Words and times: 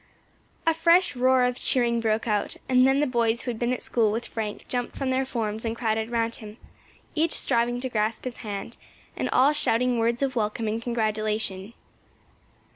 A 0.65 0.73
fresh 0.73 1.15
roar 1.15 1.43
of 1.43 1.59
cheering 1.59 1.99
broke 1.99 2.27
out, 2.27 2.57
and 2.67 2.87
then 2.87 3.01
the 3.01 3.05
boys 3.05 3.43
who 3.43 3.51
had 3.51 3.59
been 3.59 3.71
at 3.71 3.83
school 3.83 4.11
with 4.11 4.25
Frank 4.29 4.67
jumped 4.67 4.95
from 4.95 5.11
their 5.11 5.27
forms 5.27 5.63
and 5.63 5.75
crowded 5.75 6.09
round 6.09 6.37
him, 6.37 6.57
each 7.13 7.33
striving 7.33 7.79
to 7.81 7.87
grasp 7.87 8.23
his 8.23 8.37
hand, 8.37 8.77
and 9.15 9.29
all 9.29 9.53
shouting 9.53 9.99
words 9.99 10.23
of 10.23 10.35
welcome 10.35 10.67
and 10.67 10.81
congratulation. 10.81 11.73